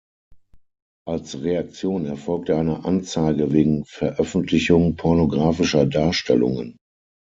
[1.07, 6.75] Als Reaktion erfolgte eine Anzeige wegen Veröffentlichung pornographischer Darstellungen.